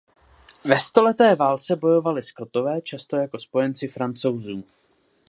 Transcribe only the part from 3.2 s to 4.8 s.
spojenci Francouzů.